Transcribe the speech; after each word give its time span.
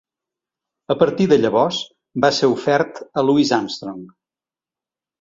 A 0.93 0.95
partir 1.01 1.27
de 1.33 1.37
llavors, 1.43 1.83
va 2.27 2.33
ser 2.41 2.51
ofert 2.57 3.01
a 3.23 3.29
Louis 3.31 3.57
Armstrong. 3.63 4.05